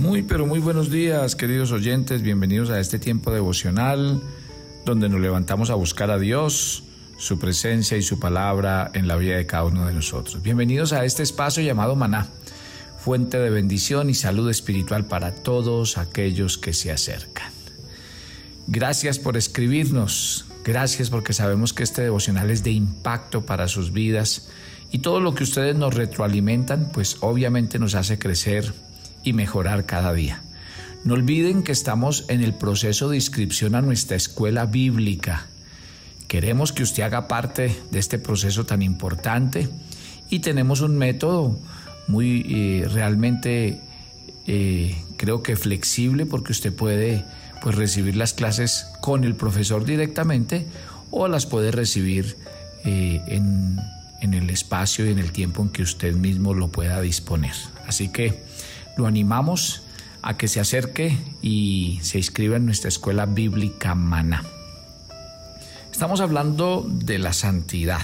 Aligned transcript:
Muy, 0.00 0.22
pero 0.22 0.46
muy 0.46 0.60
buenos 0.60 0.90
días, 0.90 1.34
queridos 1.34 1.72
oyentes. 1.72 2.22
Bienvenidos 2.22 2.70
a 2.70 2.78
este 2.78 3.00
tiempo 3.00 3.32
devocional 3.32 4.20
donde 4.84 5.08
nos 5.08 5.20
levantamos 5.20 5.70
a 5.70 5.74
buscar 5.74 6.10
a 6.12 6.18
Dios, 6.18 6.84
su 7.16 7.38
presencia 7.38 7.96
y 7.96 8.02
su 8.02 8.20
palabra 8.20 8.90
en 8.94 9.08
la 9.08 9.16
vida 9.16 9.36
de 9.36 9.46
cada 9.46 9.64
uno 9.64 9.86
de 9.86 9.92
nosotros. 9.92 10.40
Bienvenidos 10.40 10.92
a 10.92 11.04
este 11.04 11.24
espacio 11.24 11.64
llamado 11.64 11.96
Maná, 11.96 12.28
fuente 12.98 13.38
de 13.38 13.50
bendición 13.50 14.08
y 14.08 14.14
salud 14.14 14.48
espiritual 14.48 15.06
para 15.06 15.34
todos 15.34 15.98
aquellos 15.98 16.58
que 16.58 16.72
se 16.74 16.92
acercan. 16.92 17.50
Gracias 18.68 19.18
por 19.18 19.36
escribirnos, 19.36 20.46
gracias 20.64 21.10
porque 21.10 21.32
sabemos 21.32 21.72
que 21.72 21.82
este 21.82 22.02
devocional 22.02 22.50
es 22.50 22.62
de 22.62 22.70
impacto 22.70 23.44
para 23.44 23.66
sus 23.66 23.92
vidas 23.92 24.48
y 24.92 25.00
todo 25.00 25.20
lo 25.20 25.34
que 25.34 25.42
ustedes 25.42 25.74
nos 25.74 25.94
retroalimentan, 25.94 26.90
pues 26.92 27.16
obviamente 27.20 27.80
nos 27.80 27.96
hace 27.96 28.18
crecer 28.18 28.72
y 29.22 29.32
mejorar 29.32 29.86
cada 29.86 30.12
día. 30.12 30.42
No 31.04 31.14
olviden 31.14 31.62
que 31.62 31.72
estamos 31.72 32.24
en 32.28 32.42
el 32.42 32.54
proceso 32.54 33.08
de 33.08 33.16
inscripción 33.16 33.74
a 33.74 33.82
nuestra 33.82 34.16
escuela 34.16 34.66
bíblica. 34.66 35.46
Queremos 36.26 36.72
que 36.72 36.82
usted 36.82 37.02
haga 37.02 37.28
parte 37.28 37.74
de 37.90 37.98
este 37.98 38.18
proceso 38.18 38.66
tan 38.66 38.82
importante 38.82 39.68
y 40.28 40.40
tenemos 40.40 40.80
un 40.80 40.98
método 40.98 41.58
muy 42.08 42.44
eh, 42.48 42.88
realmente 42.92 43.80
eh, 44.46 44.96
creo 45.16 45.42
que 45.42 45.56
flexible 45.56 46.26
porque 46.26 46.52
usted 46.52 46.74
puede 46.74 47.24
pues 47.62 47.76
recibir 47.76 48.16
las 48.16 48.34
clases 48.34 48.86
con 49.00 49.24
el 49.24 49.34
profesor 49.34 49.84
directamente 49.84 50.66
o 51.10 51.28
las 51.28 51.46
puede 51.46 51.70
recibir 51.70 52.36
eh, 52.84 53.22
en, 53.26 53.78
en 54.20 54.34
el 54.34 54.50
espacio 54.50 55.06
y 55.06 55.10
en 55.10 55.18
el 55.18 55.32
tiempo 55.32 55.62
en 55.62 55.70
que 55.70 55.82
usted 55.82 56.14
mismo 56.14 56.54
lo 56.54 56.68
pueda 56.68 57.00
disponer. 57.00 57.54
Así 57.86 58.08
que 58.08 58.42
lo 58.98 59.06
animamos 59.06 59.82
a 60.22 60.36
que 60.36 60.48
se 60.48 60.60
acerque 60.60 61.16
y 61.40 62.00
se 62.02 62.18
inscriba 62.18 62.56
en 62.56 62.66
nuestra 62.66 62.88
escuela 62.88 63.26
bíblica 63.26 63.94
Mana. 63.94 64.44
Estamos 65.92 66.20
hablando 66.20 66.84
de 66.86 67.18
la 67.18 67.32
santidad. 67.32 68.00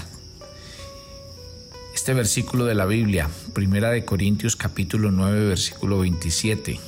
Este 1.93 2.13
versículo 2.13 2.65
de 2.65 2.75
la 2.75 2.85
Biblia, 2.85 3.29
Primera 3.53 3.89
de 3.89 4.05
Corintios 4.05 4.55
capítulo 4.55 5.11
9, 5.11 5.47
versículo 5.47 5.99
27. 5.99 6.79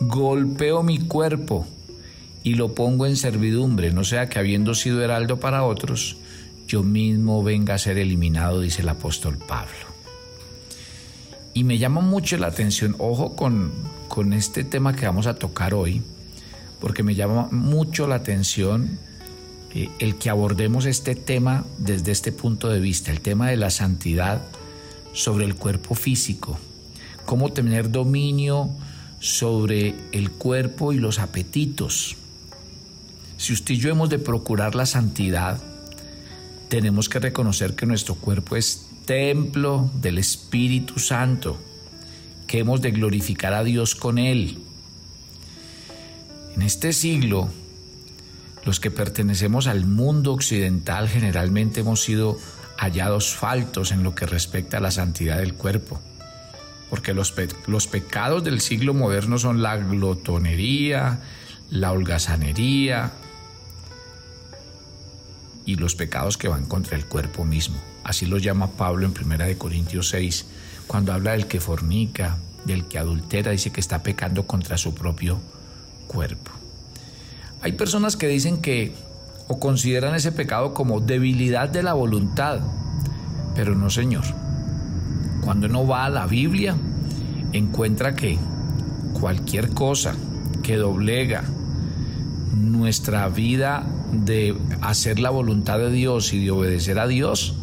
Golpeo 0.00 0.82
mi 0.82 0.98
cuerpo 0.98 1.66
y 2.42 2.54
lo 2.54 2.74
pongo 2.74 3.06
en 3.06 3.16
servidumbre, 3.16 3.90
no 3.90 4.04
sea 4.04 4.28
que 4.28 4.38
habiendo 4.38 4.74
sido 4.74 5.02
heraldo 5.02 5.40
para 5.40 5.64
otros, 5.64 6.18
yo 6.66 6.82
mismo 6.82 7.42
venga 7.42 7.74
a 7.74 7.78
ser 7.78 7.96
eliminado, 7.96 8.60
dice 8.60 8.82
el 8.82 8.88
apóstol 8.90 9.38
Pablo. 9.38 9.97
Y 11.54 11.64
me 11.64 11.78
llama 11.78 12.00
mucho 12.00 12.36
la 12.36 12.48
atención, 12.48 12.94
ojo 12.98 13.34
con, 13.34 13.72
con 14.08 14.32
este 14.32 14.64
tema 14.64 14.94
que 14.94 15.06
vamos 15.06 15.26
a 15.26 15.34
tocar 15.34 15.74
hoy, 15.74 16.02
porque 16.80 17.02
me 17.02 17.14
llama 17.14 17.48
mucho 17.50 18.06
la 18.06 18.16
atención 18.16 18.98
eh, 19.74 19.90
el 19.98 20.16
que 20.16 20.30
abordemos 20.30 20.86
este 20.86 21.14
tema 21.14 21.64
desde 21.78 22.12
este 22.12 22.32
punto 22.32 22.68
de 22.68 22.80
vista, 22.80 23.10
el 23.10 23.20
tema 23.20 23.48
de 23.48 23.56
la 23.56 23.70
santidad 23.70 24.40
sobre 25.12 25.44
el 25.44 25.56
cuerpo 25.56 25.94
físico, 25.94 26.58
cómo 27.26 27.52
tener 27.52 27.90
dominio 27.90 28.70
sobre 29.20 29.94
el 30.12 30.30
cuerpo 30.30 30.92
y 30.92 30.98
los 30.98 31.18
apetitos. 31.18 32.16
Si 33.36 33.52
usted 33.52 33.74
y 33.74 33.78
yo 33.78 33.90
hemos 33.90 34.10
de 34.10 34.18
procurar 34.18 34.74
la 34.74 34.86
santidad, 34.86 35.60
tenemos 36.68 37.08
que 37.08 37.18
reconocer 37.18 37.74
que 37.74 37.86
nuestro 37.86 38.14
cuerpo 38.14 38.56
es 38.56 38.87
templo 39.08 39.90
del 39.94 40.18
Espíritu 40.18 40.98
Santo, 40.98 41.58
que 42.46 42.58
hemos 42.58 42.82
de 42.82 42.90
glorificar 42.90 43.54
a 43.54 43.64
Dios 43.64 43.94
con 43.94 44.18
él. 44.18 44.58
En 46.54 46.60
este 46.60 46.92
siglo, 46.92 47.48
los 48.66 48.80
que 48.80 48.90
pertenecemos 48.90 49.66
al 49.66 49.86
mundo 49.86 50.34
occidental 50.34 51.08
generalmente 51.08 51.80
hemos 51.80 52.02
sido 52.02 52.38
hallados 52.76 53.34
faltos 53.34 53.92
en 53.92 54.02
lo 54.02 54.14
que 54.14 54.26
respecta 54.26 54.76
a 54.76 54.80
la 54.80 54.90
santidad 54.90 55.38
del 55.38 55.54
cuerpo, 55.54 55.98
porque 56.90 57.14
los, 57.14 57.34
los 57.66 57.86
pecados 57.86 58.44
del 58.44 58.60
siglo 58.60 58.92
moderno 58.92 59.38
son 59.38 59.62
la 59.62 59.78
glotonería, 59.78 61.22
la 61.70 61.92
holgazanería, 61.92 63.12
y 65.64 65.76
los 65.76 65.94
pecados 65.94 66.36
que 66.36 66.48
van 66.48 66.66
contra 66.66 66.94
el 66.94 67.06
cuerpo 67.06 67.46
mismo. 67.46 67.80
Así 68.08 68.24
lo 68.24 68.38
llama 68.38 68.68
Pablo 68.68 69.04
en 69.04 69.12
1 69.12 69.58
Corintios 69.58 70.08
6, 70.08 70.46
cuando 70.86 71.12
habla 71.12 71.32
del 71.32 71.46
que 71.46 71.60
fornica, 71.60 72.38
del 72.64 72.86
que 72.86 72.98
adultera, 72.98 73.50
dice 73.50 73.70
que 73.70 73.80
está 73.80 74.02
pecando 74.02 74.46
contra 74.46 74.78
su 74.78 74.94
propio 74.94 75.38
cuerpo. 76.06 76.50
Hay 77.60 77.72
personas 77.72 78.16
que 78.16 78.26
dicen 78.26 78.62
que 78.62 78.94
o 79.46 79.60
consideran 79.60 80.14
ese 80.14 80.32
pecado 80.32 80.72
como 80.72 81.00
debilidad 81.00 81.68
de 81.68 81.82
la 81.82 81.92
voluntad, 81.92 82.60
pero 83.54 83.74
no, 83.74 83.90
Señor. 83.90 84.24
Cuando 85.42 85.66
uno 85.66 85.86
va 85.86 86.06
a 86.06 86.08
la 86.08 86.26
Biblia, 86.26 86.74
encuentra 87.52 88.14
que 88.14 88.38
cualquier 89.20 89.74
cosa 89.74 90.14
que 90.62 90.76
doblega 90.76 91.44
nuestra 92.54 93.28
vida 93.28 93.84
de 94.12 94.56
hacer 94.80 95.18
la 95.18 95.28
voluntad 95.28 95.78
de 95.78 95.90
Dios 95.90 96.32
y 96.32 96.42
de 96.42 96.50
obedecer 96.52 96.98
a 96.98 97.06
Dios, 97.06 97.57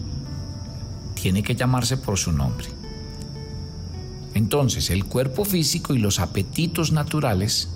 tiene 1.25 1.41
que 1.41 1.55
llamarse 1.55 1.97
por 1.97 2.19
su 2.19 2.31
nombre. 2.31 2.67
Entonces, 4.35 4.91
el 4.91 5.05
cuerpo 5.05 5.43
físico 5.43 5.95
y 5.95 5.97
los 5.97 6.19
apetitos 6.19 6.91
naturales 6.91 7.67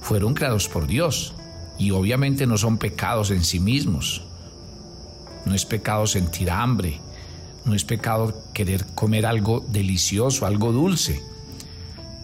fueron 0.00 0.34
creados 0.34 0.68
por 0.68 0.86
Dios 0.86 1.34
y 1.80 1.90
obviamente 1.90 2.46
no 2.46 2.56
son 2.56 2.78
pecados 2.78 3.32
en 3.32 3.42
sí 3.42 3.58
mismos. 3.58 4.22
No 5.46 5.52
es 5.52 5.64
pecado 5.64 6.06
sentir 6.06 6.48
hambre, 6.48 7.00
no 7.64 7.74
es 7.74 7.82
pecado 7.82 8.40
querer 8.54 8.86
comer 8.94 9.26
algo 9.26 9.66
delicioso, 9.68 10.46
algo 10.46 10.70
dulce. 10.70 11.20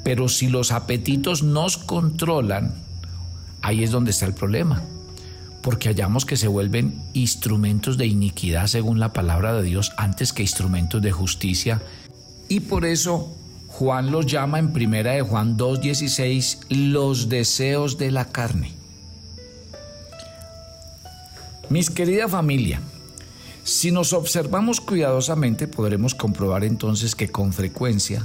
Pero 0.05 0.29
si 0.29 0.47
los 0.47 0.71
apetitos 0.71 1.43
nos 1.43 1.77
controlan, 1.77 2.73
ahí 3.63 3.83
es 3.83 3.91
donde 3.91 4.13
está 4.13 4.27
el 4.27 4.35
problema 4.35 4.81
porque 5.63 5.89
hallamos 5.89 6.25
que 6.25 6.37
se 6.37 6.49
vuelven 6.49 7.03
instrumentos 7.13 7.99
de 7.99 8.07
iniquidad 8.07 8.67
según 8.67 9.01
la 9.01 9.13
palabra 9.13 9.53
de 9.55 9.63
Dios 9.63 9.93
antes 9.97 10.33
que 10.33 10.43
instrumentos 10.43 11.03
de 11.03 11.13
justicia. 11.13 11.83
Y 12.49 12.61
por 12.61 12.85
eso 12.85 13.35
Juan 13.69 14.11
los 14.11 14.27
llama 14.27 14.59
en 14.59 14.73
primera 14.73 15.13
de 15.13 15.23
Juan 15.23 15.57
2.16 15.57 16.67
los 16.71 17.29
deseos 17.29 17.99
de 17.99 18.11
la 18.11 18.25
carne. 18.25 18.73
Mis 21.69 21.91
querida 21.91 22.29
familia, 22.29 22.81
si 23.63 23.91
nos 23.91 24.15
observamos 24.15 24.81
cuidadosamente 24.81 25.69
podremos 25.69 26.15
comprobar 26.15 26.65
entonces 26.65 27.15
que 27.15 27.29
con 27.29 27.53
frecuencia 27.53 28.23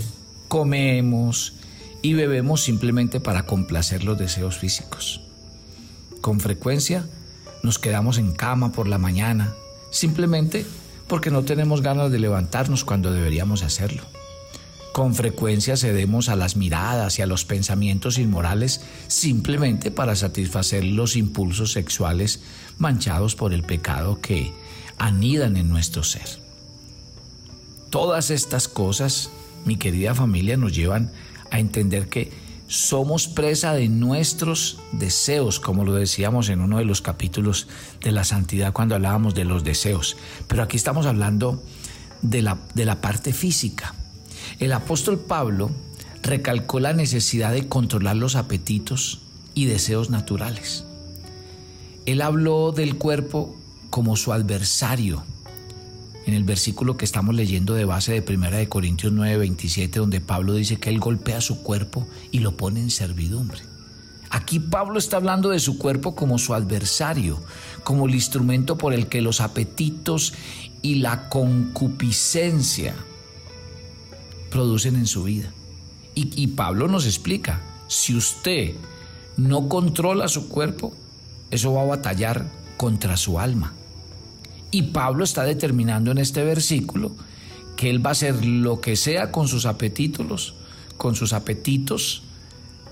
comemos 0.48 1.56
y 2.02 2.14
bebemos 2.14 2.64
simplemente 2.64 3.20
para 3.20 3.46
complacer 3.46 4.06
los 4.06 4.18
deseos 4.18 4.58
físicos. 4.58 5.22
Con 6.22 6.40
frecuencia 6.40 7.06
nos 7.64 7.80
quedamos 7.80 8.18
en 8.18 8.34
cama 8.34 8.72
por 8.72 8.88
la 8.88 8.98
mañana, 9.00 9.56
simplemente 9.90 10.66
porque 11.08 11.32
no 11.32 11.44
tenemos 11.44 11.82
ganas 11.82 12.12
de 12.12 12.20
levantarnos 12.20 12.84
cuando 12.84 13.12
deberíamos 13.12 13.64
hacerlo. 13.64 14.04
Con 14.92 15.16
frecuencia 15.16 15.76
cedemos 15.76 16.30
a 16.30 16.36
las 16.36 16.56
miradas 16.56 17.18
y 17.18 17.24
a 17.24 17.26
los 17.26 17.46
pensamientos 17.46 18.20
inmorales 18.20 18.82
simplemente 19.08 19.90
para 19.90 20.16
satisfacer 20.16 20.84
los 20.84 21.16
impulsos 21.16 21.72
sexuales 21.72 22.44
manchados 22.78 23.36
por 23.36 23.54
el 23.54 23.64
pecado 23.64 24.22
que 24.22 24.54
anidan 25.00 25.58
en 25.58 25.70
nuestro 25.70 26.04
ser. 26.04 26.28
Todas 27.90 28.30
estas 28.30 28.68
cosas, 28.68 29.32
mi 29.66 29.78
querida 29.78 30.14
familia, 30.14 30.58
nos 30.58 30.76
llevan 30.76 31.12
a 31.50 31.60
entender 31.60 32.08
que 32.08 32.32
somos 32.74 33.28
presa 33.28 33.76
de 33.76 33.88
nuestros 33.88 34.80
deseos, 34.94 35.60
como 35.60 35.86
lo 35.86 35.94
decíamos 35.94 36.50
en 36.50 36.60
uno 36.60 36.80
de 36.80 36.86
los 36.86 37.04
capítulos 37.04 37.68
de 38.02 38.12
la 38.12 38.24
santidad 38.24 38.74
cuando 38.74 38.96
hablábamos 38.96 39.36
de 39.36 39.46
los 39.46 39.64
deseos. 39.64 40.18
Pero 40.48 40.64
aquí 40.64 40.76
estamos 40.76 41.06
hablando 41.06 41.62
de 42.24 42.42
la, 42.42 42.58
de 42.74 42.86
la 42.86 43.00
parte 43.00 43.32
física. 43.32 43.94
El 44.58 44.74
apóstol 44.74 45.20
Pablo 45.20 45.70
recalcó 46.24 46.80
la 46.80 46.94
necesidad 46.94 47.52
de 47.52 47.68
controlar 47.68 48.16
los 48.16 48.36
apetitos 48.36 49.22
y 49.54 49.66
deseos 49.66 50.10
naturales. 50.10 50.84
Él 52.08 52.24
habló 52.24 52.72
del 52.72 52.98
cuerpo 52.98 53.56
como 53.92 54.16
su 54.16 54.34
adversario 54.34 55.24
en 56.26 56.34
el 56.34 56.44
versículo 56.44 56.98
que 56.98 57.06
estamos 57.06 57.36
leyendo 57.36 57.74
de 57.74 57.86
base 57.86 58.20
de 58.20 58.34
1 58.34 58.52
de 58.52 58.70
Corintios 58.70 59.12
9, 59.12 59.38
27, 59.38 60.00
donde 60.00 60.22
Pablo 60.22 60.54
dice 60.54 60.78
que 60.78 60.90
él 60.90 61.00
golpea 61.00 61.42
su 61.42 61.62
cuerpo 61.64 62.08
y 62.32 62.40
lo 62.40 62.56
pone 62.56 62.80
en 62.80 62.90
servidumbre. 62.90 63.60
Aquí 64.30 64.60
Pablo 64.60 64.98
está 64.98 65.18
hablando 65.18 65.50
de 65.50 65.60
su 65.60 65.78
cuerpo 65.78 66.16
como 66.16 66.40
su 66.40 66.54
adversario, 66.54 67.40
como 67.84 68.08
el 68.08 68.16
instrumento 68.16 68.78
por 68.78 68.94
el 68.94 69.08
que 69.08 69.22
los 69.22 69.42
apetitos 69.42 70.34
y 70.82 70.96
la 70.96 71.30
concupiscencia 71.30 72.96
producen 74.50 74.96
en 74.96 75.06
su 75.06 75.24
vida. 75.24 75.52
Y, 76.16 76.32
y 76.42 76.48
Pablo 76.48 76.88
nos 76.88 77.06
explica, 77.06 77.62
si 77.88 78.16
usted 78.16 78.74
no 79.38 79.68
controla 79.70 80.28
su 80.28 80.48
cuerpo, 80.50 80.94
eso 81.52 81.74
va 81.74 81.82
a 81.82 81.86
batallar 81.86 82.48
contra 82.78 83.18
su 83.18 83.40
alma. 83.40 83.74
Y 84.74 84.82
Pablo 84.82 85.24
está 85.24 85.44
determinando 85.44 86.10
en 86.10 86.18
este 86.18 86.44
versículo 86.44 87.12
que 87.76 87.92
él 87.92 88.04
va 88.04 88.10
a 88.10 88.14
hacer 88.14 88.44
lo 88.44 88.82
que 88.82 88.96
sea 88.96 89.32
con 89.32 89.48
sus 89.48 89.68
apetitos, 89.68 90.56
con 90.98 91.14
sus 91.14 91.32
apetitos, 91.32 92.24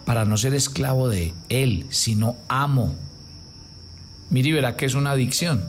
para 0.06 0.24
no 0.24 0.38
ser 0.38 0.54
esclavo 0.54 1.10
de 1.10 1.34
él, 1.50 1.88
sino 1.90 2.36
amo. 2.50 2.94
Mire 4.30 4.50
y 4.50 4.52
verá 4.52 4.78
que 4.78 4.86
es 4.86 4.94
una 4.94 5.12
adicción. 5.12 5.64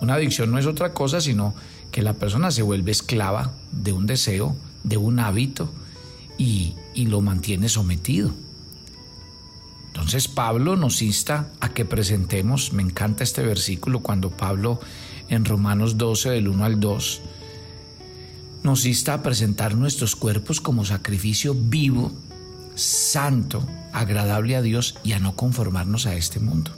Una 0.00 0.14
adicción 0.14 0.52
no 0.52 0.58
es 0.58 0.66
otra 0.66 0.94
cosa, 0.94 1.20
sino 1.20 1.52
que 1.90 2.02
la 2.02 2.14
persona 2.14 2.52
se 2.52 2.62
vuelve 2.62 2.92
esclava 2.92 3.50
de 3.72 3.90
un 3.90 4.06
deseo, 4.06 4.54
de 4.84 4.98
un 4.98 5.18
hábito, 5.18 5.68
y, 6.38 6.74
y 6.94 7.06
lo 7.06 7.20
mantiene 7.22 7.68
sometido. 7.68 8.30
Entonces 9.88 10.28
Pablo 10.28 10.76
nos 10.76 11.02
insta 11.02 11.48
a 11.58 11.70
que 11.70 11.84
presentemos, 11.84 12.72
me 12.72 12.82
encanta 12.82 13.24
este 13.24 13.42
versículo 13.42 13.98
cuando 13.98 14.30
Pablo 14.30 14.78
en 15.34 15.44
Romanos 15.44 15.98
12 15.98 16.30
del 16.30 16.48
1 16.48 16.64
al 16.64 16.80
2 16.80 17.20
nos 18.64 18.86
insta 18.86 19.14
a 19.14 19.22
presentar 19.22 19.74
nuestros 19.74 20.16
cuerpos 20.16 20.60
como 20.60 20.86
sacrificio 20.86 21.54
vivo, 21.54 22.12
santo, 22.74 23.62
agradable 23.92 24.56
a 24.56 24.62
Dios 24.62 24.96
y 25.04 25.12
a 25.12 25.18
no 25.18 25.36
conformarnos 25.36 26.06
a 26.06 26.14
este 26.14 26.40
mundo. 26.40 26.70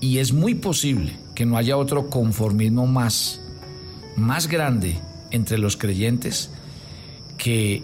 Y 0.00 0.18
es 0.18 0.34
muy 0.34 0.54
posible 0.54 1.18
que 1.34 1.46
no 1.46 1.56
haya 1.56 1.78
otro 1.78 2.10
conformismo 2.10 2.86
más, 2.86 3.40
más 4.16 4.48
grande 4.48 5.00
entre 5.30 5.56
los 5.56 5.78
creyentes 5.78 6.50
que 7.38 7.82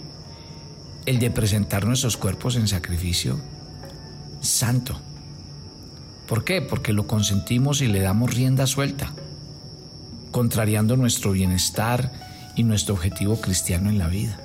el 1.07 1.19
de 1.19 1.31
presentar 1.31 1.87
nuestros 1.87 2.19
cuerpos 2.19 2.57
en 2.57 2.69
sacrificio 2.69 3.41
santo. 4.43 5.01
¿Por 6.29 6.45
qué? 6.45 6.61
Porque 6.61 6.93
lo 6.93 7.07
consentimos 7.07 7.81
y 7.81 7.87
le 7.89 8.01
damos 8.01 8.35
rienda 8.35 8.67
suelta, 8.67 9.13
contrariando 10.31 10.97
nuestro 10.97 11.33
bienestar 11.33 12.13
y 12.55 12.65
nuestro 12.65 12.95
objetivo 12.95 13.41
cristiano 13.41 13.89
en 13.89 13.99
la 13.99 14.09
vida. 14.09 14.39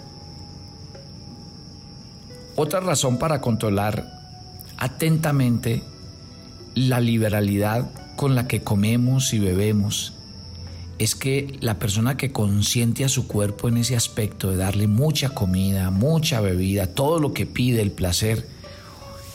Otra 2.56 2.80
razón 2.80 3.18
para 3.18 3.42
controlar 3.42 4.22
atentamente 4.78 5.84
la 6.74 7.00
liberalidad 7.02 7.90
con 8.16 8.36
la 8.36 8.48
que 8.48 8.62
comemos 8.62 9.34
y 9.34 9.40
bebemos 9.40 10.14
es 11.00 11.16
que 11.16 11.58
la 11.60 11.80
persona 11.80 12.16
que 12.16 12.32
consiente 12.32 13.04
a 13.04 13.10
su 13.10 13.28
cuerpo 13.28 13.68
en 13.68 13.78
ese 13.78 13.96
aspecto 13.96 14.52
de 14.52 14.58
darle 14.58 14.88
mucha 14.88 15.30
comida, 15.30 15.90
mucha 15.90 16.40
bebida, 16.40 16.88
todo 16.88 17.20
lo 17.20 17.34
que 17.34 17.46
pide, 17.46 17.82
el 17.82 17.92
placer, 17.92 18.48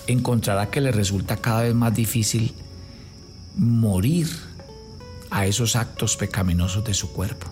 encontrará 0.08 0.70
que 0.70 0.80
le 0.80 0.90
resulta 0.90 1.36
cada 1.36 1.62
vez 1.62 1.74
más 1.74 1.94
difícil 1.94 2.52
morir 3.56 4.28
a 5.30 5.46
esos 5.46 5.76
actos 5.76 6.16
pecaminosos 6.16 6.82
de 6.84 6.94
su 6.94 7.12
cuerpo. 7.12 7.46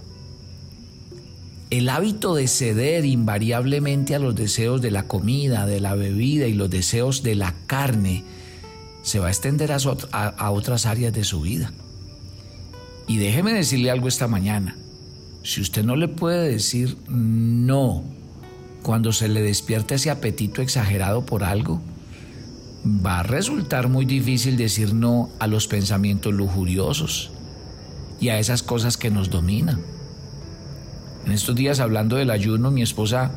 El 1.68 1.88
hábito 1.88 2.34
de 2.34 2.48
ceder 2.48 3.04
invariablemente 3.04 4.14
a 4.14 4.18
los 4.18 4.34
deseos 4.34 4.80
de 4.80 4.90
la 4.90 5.06
comida, 5.06 5.66
de 5.66 5.80
la 5.80 5.94
bebida 5.94 6.46
y 6.46 6.54
los 6.54 6.70
deseos 6.70 7.22
de 7.22 7.34
la 7.34 7.54
carne 7.66 8.24
se 9.02 9.18
va 9.18 9.26
a 9.26 9.30
extender 9.30 9.70
a, 9.72 10.50
otras 10.50 10.86
áreas 10.86 11.12
de 11.12 11.24
su 11.24 11.42
vida. 11.42 11.72
Y 13.06 13.18
déjeme 13.18 13.52
decirle 13.52 13.90
algo 13.90 14.08
esta 14.08 14.26
mañana. 14.26 14.76
Si 15.42 15.60
usted 15.60 15.84
no 15.84 15.96
le 15.96 16.08
puede 16.08 16.48
decir 16.48 16.96
no 17.08 18.04
cuando 18.82 19.12
se 19.12 19.28
le 19.28 19.42
despierta 19.42 19.96
ese 19.96 20.10
apetito 20.10 20.62
exagerado 20.62 21.26
por 21.26 21.44
algo, 21.44 21.80
va 22.86 23.20
a 23.20 23.22
resultar 23.22 23.88
muy 23.88 24.04
difícil 24.04 24.56
decir 24.56 24.94
no 24.94 25.30
a 25.40 25.46
los 25.46 25.66
pensamientos 25.66 26.32
lujuriosos 26.32 27.30
y 28.20 28.28
a 28.28 28.38
esas 28.38 28.62
cosas 28.62 28.96
que 28.96 29.10
nos 29.10 29.30
dominan. 29.30 29.80
En 31.24 31.32
estos 31.32 31.56
días 31.56 31.80
hablando 31.80 32.16
del 32.16 32.30
ayuno, 32.30 32.70
mi 32.70 32.82
esposa 32.82 33.32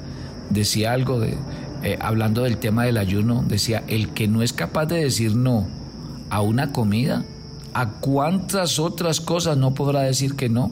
decía 0.51 0.93
algo 0.93 1.19
de, 1.19 1.37
eh, 1.83 1.97
hablando 1.99 2.43
del 2.43 2.57
tema 2.57 2.83
del 2.83 2.97
ayuno, 2.97 3.43
decía, 3.47 3.83
el 3.87 4.09
que 4.09 4.27
no 4.27 4.43
es 4.43 4.53
capaz 4.53 4.85
de 4.85 5.03
decir 5.03 5.35
no 5.35 5.67
a 6.29 6.41
una 6.41 6.71
comida, 6.71 7.25
¿a 7.73 7.89
cuántas 7.93 8.77
otras 8.77 9.19
cosas 9.19 9.57
no 9.57 9.73
podrá 9.73 10.01
decir 10.01 10.35
que 10.35 10.49
no? 10.49 10.71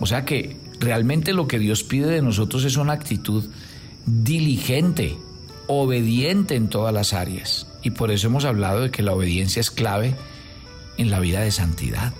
O 0.00 0.06
sea 0.06 0.24
que 0.24 0.56
realmente 0.80 1.32
lo 1.32 1.46
que 1.46 1.60
Dios 1.60 1.84
pide 1.84 2.06
de 2.06 2.22
nosotros 2.22 2.64
es 2.64 2.76
una 2.76 2.94
actitud 2.94 3.44
diligente, 4.04 5.16
obediente 5.66 6.54
en 6.54 6.68
todas 6.68 6.92
las 6.92 7.12
áreas. 7.12 7.66
Y 7.82 7.90
por 7.90 8.10
eso 8.10 8.28
hemos 8.28 8.44
hablado 8.44 8.80
de 8.80 8.90
que 8.90 9.02
la 9.02 9.12
obediencia 9.12 9.60
es 9.60 9.70
clave 9.70 10.14
en 10.96 11.10
la 11.10 11.20
vida 11.20 11.40
de 11.40 11.50
santidad. 11.50 12.12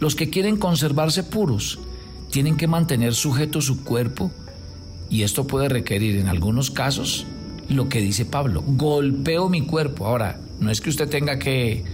Los 0.00 0.14
que 0.14 0.30
quieren 0.30 0.56
conservarse 0.56 1.22
puros 1.22 1.78
tienen 2.30 2.56
que 2.56 2.66
mantener 2.66 3.14
sujeto 3.14 3.60
su 3.60 3.84
cuerpo 3.84 4.30
y 5.10 5.22
esto 5.22 5.46
puede 5.46 5.68
requerir 5.68 6.16
en 6.16 6.28
algunos 6.28 6.70
casos 6.70 7.26
lo 7.68 7.88
que 7.88 8.00
dice 8.00 8.24
Pablo, 8.24 8.62
golpeo 8.66 9.48
mi 9.48 9.62
cuerpo. 9.62 10.06
Ahora, 10.06 10.40
no 10.60 10.70
es 10.70 10.80
que 10.80 10.90
usted 10.90 11.08
tenga 11.08 11.38
que 11.38 11.84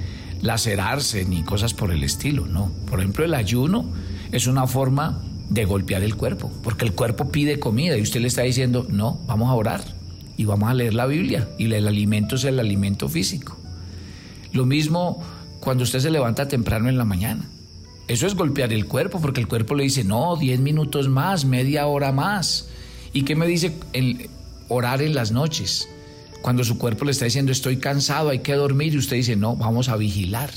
lacerarse 0.41 1.25
ni 1.25 1.43
cosas 1.43 1.75
por 1.75 1.91
el 1.91 2.05
estilo, 2.05 2.47
no. 2.47 2.71
Por 2.89 3.01
ejemplo, 3.01 3.25
el 3.25 3.35
ayuno 3.35 3.87
es 4.31 4.47
una 4.47 4.67
forma 4.67 5.23
de 5.49 5.65
golpear 5.65 6.03
el 6.03 6.17
cuerpo, 6.17 6.51
porque 6.63 6.85
el 6.85 6.93
cuerpo 6.93 7.31
pide 7.31 7.59
comida 7.59 7.97
y 7.97 8.03
usted 8.03 8.21
le 8.21 8.29
está 8.29 8.43
diciendo, 8.43 8.87
no, 8.89 9.21
vamos 9.27 9.51
a 9.51 9.55
orar 9.55 9.85
y 10.37 10.45
vamos 10.45 10.71
a 10.71 10.75
leer 10.75 10.95
la 10.95 11.07
Biblia 11.07 11.49
y 11.59 11.73
el 11.73 11.87
alimento 11.87 12.37
es 12.37 12.45
el 12.45 12.59
alimento 12.59 13.09
físico. 13.09 13.57
Lo 14.53 14.67
mismo 14.67 15.23
cuando 15.61 15.85
usted 15.85 16.01
se 16.01 16.11
levanta 16.11 16.49
temprano 16.49 16.89
en 16.89 16.99
la 16.99 17.05
mañana. 17.05 17.49
Eso 18.07 18.27
es 18.27 18.35
golpear 18.35 18.73
el 18.73 18.85
cuerpo, 18.85 19.21
porque 19.21 19.41
el 19.41 19.49
cuerpo 19.49 19.75
le 19.75 19.85
dice, 19.85 20.05
no, 20.05 20.37
10 20.37 20.61
minutos 20.61 21.09
más, 21.09 21.47
media 21.47 21.87
hora 21.87 22.13
más. 22.13 22.69
¿Y 23.15 23.23
qué 23.23 23.35
me 23.35 23.47
dice 23.47 23.75
el 23.95 24.29
orar 24.69 25.01
en 25.01 25.15
las 25.15 25.33
noches? 25.33 25.89
Cuando 26.43 26.65
su 26.65 26.77
cuerpo 26.77 27.07
le 27.07 27.13
está 27.13 27.25
diciendo 27.25 27.53
estoy 27.53 27.79
cansado, 27.79 28.29
hay 28.29 28.41
que 28.41 28.53
dormir 28.55 28.93
y 28.93 28.99
usted 28.99 29.17
dice 29.17 29.37
no, 29.37 29.57
vamos 29.57 29.89
a 29.89 29.97
vigilar. 29.97 30.51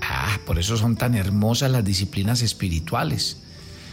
Ah, 0.00 0.40
por 0.44 0.58
eso 0.58 0.76
son 0.76 0.96
tan 0.96 1.14
hermosas 1.14 1.70
las 1.70 1.84
disciplinas 1.84 2.42
espirituales. 2.42 3.40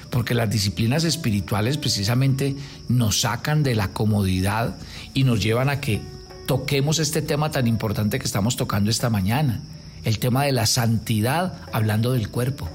Porque 0.10 0.34
las 0.34 0.50
disciplinas 0.50 1.04
espirituales 1.04 1.78
precisamente 1.78 2.56
nos 2.88 3.22
sacan 3.22 3.64
de 3.64 3.76
la 3.76 3.90
comodidad 3.90 4.75
y 5.13 5.24
nos 5.24 5.42
llevan 5.42 5.70
a 5.70 5.80
que 5.80 6.01
toquemos 6.48 6.98
este 6.98 7.22
tema 7.22 7.51
tan 7.51 7.68
importante 7.68 8.18
que 8.18 8.25
estamos 8.25 8.56
tocando 8.56 8.89
esta 8.89 9.10
mañana, 9.12 9.62
el 10.04 10.18
tema 10.18 10.46
de 10.46 10.51
la 10.51 10.66
santidad 10.66 11.54
hablando 11.72 12.13
del 12.13 12.30
cuerpo. 12.30 12.68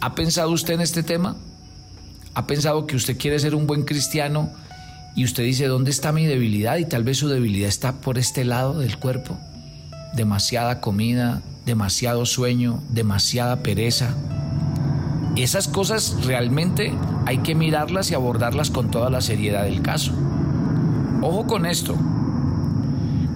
¿Ha 0.00 0.14
pensado 0.14 0.50
usted 0.50 0.74
en 0.74 0.80
este 0.80 1.02
tema? 1.02 1.36
¿Ha 2.34 2.46
pensado 2.46 2.86
que 2.86 2.94
usted 2.94 3.18
quiere 3.18 3.40
ser 3.40 3.56
un 3.56 3.66
buen 3.66 3.82
cristiano 3.82 4.52
y 5.16 5.24
usted 5.24 5.42
dice, 5.42 5.66
¿dónde 5.66 5.90
está 5.90 6.12
mi 6.12 6.26
debilidad? 6.26 6.76
Y 6.76 6.84
tal 6.84 7.02
vez 7.02 7.18
su 7.18 7.28
debilidad 7.28 7.68
está 7.68 8.00
por 8.00 8.16
este 8.16 8.44
lado 8.44 8.78
del 8.78 8.96
cuerpo. 8.98 9.36
Demasiada 10.14 10.80
comida, 10.80 11.42
demasiado 11.66 12.24
sueño, 12.26 12.80
demasiada 12.90 13.56
pereza. 13.64 14.14
Esas 15.42 15.68
cosas 15.68 16.16
realmente 16.24 16.92
hay 17.24 17.38
que 17.38 17.54
mirarlas 17.54 18.10
y 18.10 18.14
abordarlas 18.14 18.70
con 18.70 18.90
toda 18.90 19.08
la 19.08 19.20
seriedad 19.20 19.62
del 19.62 19.82
caso. 19.82 20.12
Ojo 21.22 21.46
con 21.46 21.64
esto. 21.64 21.94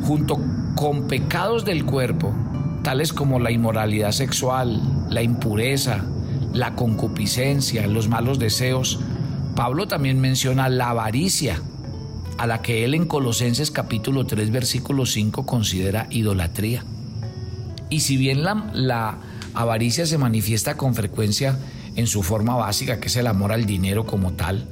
Junto 0.03 0.41
con 0.75 1.07
pecados 1.07 1.65
del 1.65 1.85
cuerpo, 1.85 2.35
tales 2.83 3.13
como 3.13 3.39
la 3.39 3.53
inmoralidad 3.53 4.11
sexual, 4.11 4.83
la 5.11 5.23
impureza, 5.23 6.05
la 6.53 6.75
concupiscencia, 6.75 7.87
los 7.87 8.09
malos 8.09 8.41
deseos, 8.41 8.99
Pablo 9.55 9.87
también 9.87 10.21
menciona 10.21 10.69
la 10.69 10.91
avaricia, 10.91 11.63
a 12.37 12.49
la 12.49 12.63
que 12.63 12.85
él 12.85 12.95
en 12.95 13.07
Colosenses 13.07 13.71
capítulo 13.71 14.27
3 14.27 14.51
versículo 14.51 15.07
5 15.07 15.47
considera 15.47 16.09
idolatría. 16.11 16.85
Y 17.91 18.01
si 18.01 18.17
bien 18.17 18.43
la, 18.43 18.73
la 18.75 19.19
avaricia 19.55 20.05
se 20.05 20.19
manifiesta 20.19 20.77
con 20.77 20.97
frecuencia 20.97 21.59
en 21.97 22.07
su 22.07 22.23
forma 22.23 22.55
básica, 22.55 23.01
que 23.01 23.09
es 23.09 23.17
el 23.17 23.27
amor 23.27 23.53
al 23.53 23.67
dinero 23.67 24.07
como 24.07 24.33
tal, 24.33 24.69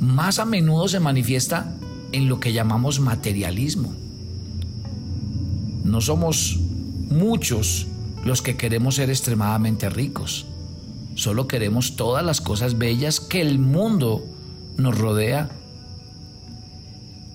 más 0.00 0.38
a 0.38 0.44
menudo 0.44 0.88
se 0.88 1.00
manifiesta 1.00 1.76
en 2.12 2.28
lo 2.28 2.40
que 2.40 2.52
llamamos 2.52 3.00
materialismo. 3.00 3.94
No 5.84 6.00
somos 6.00 6.58
muchos 7.10 7.86
los 8.24 8.42
que 8.42 8.56
queremos 8.56 8.96
ser 8.96 9.10
extremadamente 9.10 9.88
ricos. 9.88 10.46
Solo 11.14 11.46
queremos 11.46 11.96
todas 11.96 12.24
las 12.24 12.40
cosas 12.40 12.78
bellas 12.78 13.20
que 13.20 13.40
el 13.40 13.58
mundo 13.58 14.24
nos 14.76 14.96
rodea 14.98 15.50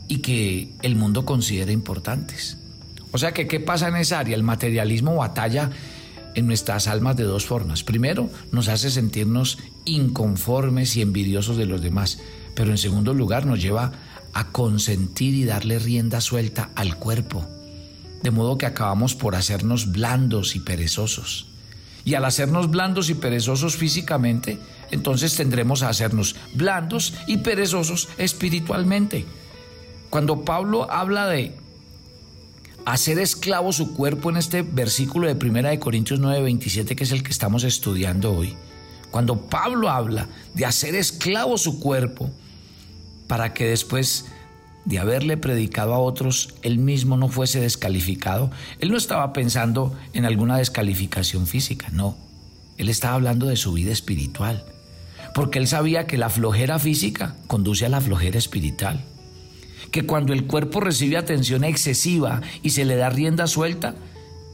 y 0.07 0.17
que 0.17 0.73
el 0.81 0.95
mundo 0.95 1.25
considera 1.25 1.71
importantes. 1.71 2.57
O 3.11 3.17
sea 3.17 3.31
que, 3.31 3.47
¿qué 3.47 3.59
pasa 3.59 3.87
en 3.87 3.95
esa 3.95 4.19
área? 4.19 4.35
El 4.35 4.43
materialismo 4.43 5.15
batalla 5.15 5.69
en 6.35 6.47
nuestras 6.47 6.87
almas 6.87 7.17
de 7.17 7.23
dos 7.23 7.45
formas. 7.45 7.83
Primero, 7.83 8.29
nos 8.51 8.67
hace 8.67 8.91
sentirnos 8.91 9.57
inconformes 9.85 10.95
y 10.95 11.01
envidiosos 11.01 11.57
de 11.57 11.65
los 11.65 11.81
demás. 11.81 12.19
Pero 12.55 12.71
en 12.71 12.77
segundo 12.77 13.13
lugar 13.13 13.45
nos 13.45 13.61
lleva 13.61 13.91
a 14.33 14.51
consentir 14.51 15.33
y 15.33 15.45
darle 15.45 15.79
rienda 15.79 16.21
suelta 16.21 16.69
al 16.75 16.95
cuerpo. 16.97 17.45
De 18.23 18.31
modo 18.31 18.57
que 18.57 18.65
acabamos 18.65 19.15
por 19.15 19.35
hacernos 19.35 19.91
blandos 19.91 20.55
y 20.55 20.59
perezosos. 20.59 21.47
Y 22.05 22.15
al 22.15 22.25
hacernos 22.25 22.69
blandos 22.69 23.09
y 23.09 23.13
perezosos 23.13 23.75
físicamente, 23.75 24.57
entonces 24.91 25.35
tendremos 25.35 25.83
a 25.83 25.89
hacernos 25.89 26.35
blandos 26.53 27.13
y 27.27 27.37
perezosos 27.37 28.07
espiritualmente. 28.17 29.25
Cuando 30.09 30.43
Pablo 30.43 30.89
habla 30.89 31.27
de 31.27 31.55
hacer 32.91 33.19
esclavo 33.19 33.71
su 33.71 33.93
cuerpo 33.93 34.31
en 34.31 34.37
este 34.37 34.63
versículo 34.63 35.27
de 35.27 35.33
1 35.33 35.69
de 35.69 35.79
Corintios 35.79 36.19
9:27 36.19 36.95
que 36.95 37.03
es 37.03 37.11
el 37.11 37.21
que 37.21 37.31
estamos 37.31 37.63
estudiando 37.63 38.33
hoy. 38.33 38.55
Cuando 39.11 39.41
Pablo 39.41 39.89
habla 39.89 40.27
de 40.55 40.65
hacer 40.65 40.95
esclavo 40.95 41.57
su 41.59 41.79
cuerpo 41.79 42.31
para 43.27 43.53
que 43.53 43.65
después 43.65 44.25
de 44.85 44.97
haberle 44.97 45.37
predicado 45.37 45.93
a 45.93 45.99
otros, 45.99 46.55
él 46.63 46.79
mismo 46.79 47.15
no 47.15 47.27
fuese 47.27 47.59
descalificado, 47.59 48.49
él 48.79 48.89
no 48.89 48.97
estaba 48.97 49.33
pensando 49.33 49.95
en 50.13 50.25
alguna 50.25 50.57
descalificación 50.57 51.45
física, 51.45 51.89
no. 51.91 52.17
Él 52.77 52.89
estaba 52.89 53.13
hablando 53.15 53.45
de 53.45 53.55
su 53.55 53.73
vida 53.73 53.91
espiritual, 53.91 54.65
porque 55.35 55.59
él 55.59 55.67
sabía 55.67 56.07
que 56.07 56.17
la 56.17 56.29
flojera 56.29 56.79
física 56.79 57.35
conduce 57.45 57.85
a 57.85 57.89
la 57.89 58.01
flojera 58.01 58.39
espiritual 58.39 59.03
que 59.91 60.05
cuando 60.05 60.33
el 60.33 60.45
cuerpo 60.45 60.79
recibe 60.79 61.17
atención 61.17 61.63
excesiva 61.63 62.41
y 62.63 62.71
se 62.71 62.85
le 62.85 62.95
da 62.95 63.09
rienda 63.09 63.47
suelta, 63.47 63.95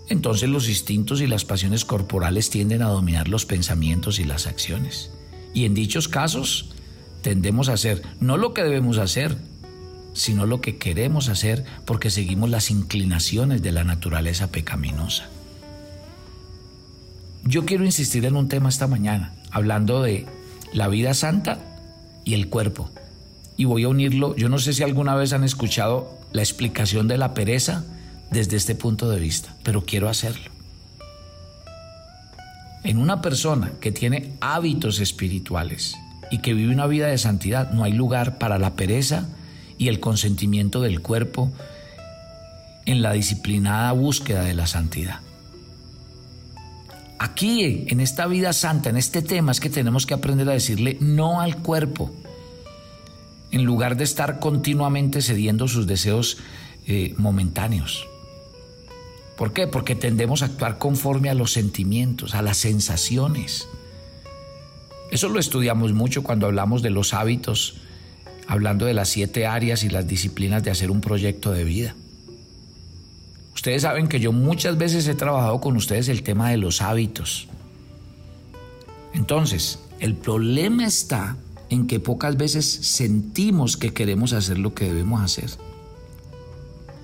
entonces 0.08 0.50
los 0.50 0.70
instintos 0.70 1.22
y 1.22 1.28
las 1.28 1.46
pasiones 1.46 1.86
corporales 1.86 2.50
tienden 2.50 2.82
a 2.82 2.90
dominar 2.90 3.28
los 3.28 3.46
pensamientos 3.46 4.20
y 4.20 4.24
las 4.24 4.48
acciones. 4.48 5.12
Y 5.54 5.66
en 5.66 5.74
dichos 5.74 6.08
casos 6.08 6.72
tendemos 7.22 7.70
a 7.70 7.74
hacer 7.74 8.04
no 8.20 8.38
lo 8.38 8.54
que 8.54 8.64
debemos 8.64 8.98
hacer, 8.98 9.38
sino 10.14 10.46
lo 10.46 10.62
que 10.62 10.78
queremos 10.78 11.28
hacer 11.28 11.66
porque 11.86 12.10
seguimos 12.10 12.50
las 12.50 12.70
inclinaciones 12.70 13.62
de 13.62 13.72
la 13.72 13.84
naturaleza 13.84 14.52
pecaminosa. 14.52 15.30
Yo 17.44 17.66
quiero 17.66 17.86
insistir 17.86 18.26
en 18.26 18.36
un 18.36 18.48
tema 18.48 18.70
esta 18.70 18.88
mañana, 18.88 19.36
hablando 19.52 20.02
de 20.02 20.26
la 20.74 20.88
vida 20.88 21.14
santa 21.14 21.60
y 22.26 22.34
el 22.34 22.50
cuerpo 22.50 22.92
y 23.58 23.66
voy 23.66 23.84
a 23.84 23.90
unirlo. 23.90 24.36
Yo 24.36 24.50
no 24.50 24.60
sé 24.60 24.74
si 24.74 24.84
alguna 24.84 25.16
vez 25.16 25.34
han 25.34 25.44
escuchado 25.44 26.18
la 26.32 26.42
explicación 26.42 27.08
de 27.08 27.18
la 27.18 27.34
pereza 27.34 27.84
desde 28.32 28.58
este 28.58 28.76
punto 28.76 29.10
de 29.10 29.20
vista, 29.20 29.56
pero 29.64 29.86
quiero 29.86 30.10
hacerlo. 30.10 30.52
En 32.84 32.98
una 32.98 33.22
persona 33.22 33.72
que 33.80 33.92
tiene 33.92 34.34
hábitos 34.42 35.00
espirituales 35.00 35.96
y 36.30 36.40
que 36.40 36.54
vive 36.54 36.74
una 36.74 36.88
vida 36.88 37.08
de 37.08 37.18
santidad, 37.18 37.72
no 37.72 37.84
hay 37.84 37.94
lugar 37.94 38.38
para 38.38 38.60
la 38.60 38.76
pereza 38.76 39.28
y 39.78 39.88
el 39.88 40.00
consentimiento 40.00 40.82
del 40.82 41.02
cuerpo 41.02 41.52
en 42.86 43.02
la 43.02 43.14
disciplinada 43.14 43.92
búsqueda 43.92 44.44
de 44.44 44.54
la 44.54 44.68
santidad. 44.68 45.20
Aquí, 47.18 47.86
en 47.88 48.02
esta 48.02 48.28
vida 48.28 48.54
santa, 48.54 48.90
en 48.90 48.98
este 48.98 49.22
tema, 49.22 49.52
es 49.52 49.60
que 49.60 49.70
tenemos 49.70 50.06
que 50.06 50.14
aprender 50.14 50.48
a 50.50 50.54
decirle 50.54 50.98
no 51.00 51.42
al 51.42 51.58
cuerpo 51.58 52.12
en 53.52 53.64
lugar 53.64 53.98
de 53.98 54.04
estar 54.04 54.40
continuamente 54.40 55.22
cediendo 55.22 55.68
sus 55.68 55.88
deseos 55.88 56.38
eh, 56.88 57.14
momentáneos. 57.18 58.08
¿Por 59.38 59.54
qué? 59.54 59.68
Porque 59.68 59.96
tendemos 59.96 60.42
a 60.42 60.46
actuar 60.46 60.78
conforme 60.78 61.30
a 61.30 61.34
los 61.34 61.52
sentimientos, 61.52 62.36
a 62.36 62.42
las 62.42 62.58
sensaciones. 62.58 63.68
Eso 65.12 65.30
lo 65.30 65.40
estudiamos 65.40 65.94
mucho 65.94 66.24
cuando 66.24 66.46
hablamos 66.46 66.82
de 66.82 66.90
los 66.90 67.14
hábitos, 67.14 67.78
hablando 68.48 68.86
de 68.86 68.94
las 68.94 69.10
siete 69.10 69.46
áreas 69.46 69.84
y 69.84 69.90
las 69.90 70.08
disciplinas 70.08 70.64
de 70.64 70.72
hacer 70.72 70.92
un 70.92 71.02
proyecto 71.02 71.52
de 71.52 71.64
vida. 71.64 71.96
Ustedes 73.54 73.82
saben 73.82 74.08
que 74.08 74.20
yo 74.20 74.32
muchas 74.32 74.78
veces 74.78 75.08
he 75.08 75.16
trabajado 75.16 75.60
con 75.60 75.76
ustedes 75.76 76.08
el 76.10 76.24
tema 76.24 76.50
de 76.50 76.58
los 76.58 76.82
hábitos. 76.82 77.48
Entonces, 79.14 79.80
el 80.00 80.14
problema 80.14 80.86
está 80.86 81.38
en 81.70 81.88
que 81.88 82.00
pocas 82.00 82.38
veces 82.38 82.66
sentimos 82.66 83.78
que 83.78 83.94
queremos 83.94 84.34
hacer 84.34 84.58
lo 84.58 84.74
que 84.74 84.86
debemos 84.86 85.22
hacer. 85.22 85.50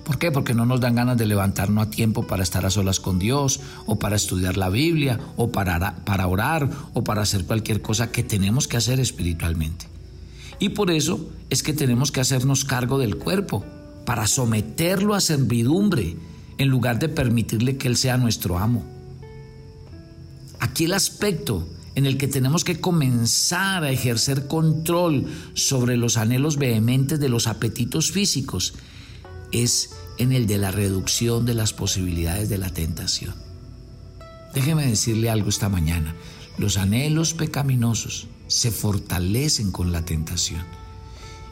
¿Por 0.04 0.18
qué? 0.18 0.32
Porque 0.32 0.54
no 0.54 0.66
nos 0.66 0.80
dan 0.80 0.96
ganas 0.96 1.16
de 1.16 1.26
levantarnos 1.26 1.86
a 1.86 1.90
tiempo 1.90 2.26
para 2.26 2.42
estar 2.42 2.66
a 2.66 2.70
solas 2.70 2.98
con 2.98 3.18
Dios, 3.18 3.60
o 3.86 3.98
para 3.98 4.16
estudiar 4.16 4.56
la 4.56 4.68
Biblia, 4.68 5.20
o 5.36 5.52
para, 5.52 5.96
para 6.04 6.26
orar, 6.26 6.68
o 6.92 7.04
para 7.04 7.22
hacer 7.22 7.44
cualquier 7.44 7.82
cosa 7.82 8.10
que 8.10 8.24
tenemos 8.24 8.66
que 8.66 8.76
hacer 8.76 8.98
espiritualmente. 8.98 9.86
Y 10.58 10.70
por 10.70 10.90
eso 10.90 11.30
es 11.50 11.62
que 11.62 11.72
tenemos 11.72 12.10
que 12.10 12.20
hacernos 12.20 12.64
cargo 12.64 12.98
del 12.98 13.16
cuerpo, 13.16 13.64
para 14.04 14.26
someterlo 14.26 15.14
a 15.14 15.20
servidumbre, 15.20 16.16
en 16.58 16.68
lugar 16.68 16.98
de 16.98 17.08
permitirle 17.08 17.76
que 17.76 17.88
Él 17.88 17.96
sea 17.96 18.16
nuestro 18.16 18.58
amo. 18.58 18.84
Aquí 20.58 20.84
el 20.84 20.94
aspecto 20.94 21.66
en 21.94 22.06
el 22.06 22.16
que 22.16 22.28
tenemos 22.28 22.64
que 22.64 22.80
comenzar 22.80 23.84
a 23.84 23.90
ejercer 23.90 24.46
control 24.46 25.26
sobre 25.54 25.96
los 25.96 26.16
anhelos 26.16 26.56
vehementes 26.56 27.20
de 27.20 27.28
los 27.28 27.46
apetitos 27.46 28.10
físicos, 28.10 28.74
es 29.52 29.90
en 30.18 30.32
el 30.32 30.46
de 30.46 30.58
la 30.58 30.70
reducción 30.70 31.44
de 31.44 31.54
las 31.54 31.72
posibilidades 31.72 32.48
de 32.48 32.58
la 32.58 32.70
tentación. 32.70 33.34
Déjeme 34.54 34.86
decirle 34.86 35.30
algo 35.30 35.48
esta 35.48 35.68
mañana. 35.68 36.14
Los 36.58 36.76
anhelos 36.76 37.34
pecaminosos 37.34 38.28
se 38.46 38.70
fortalecen 38.70 39.70
con 39.72 39.92
la 39.92 40.04
tentación. 40.04 40.62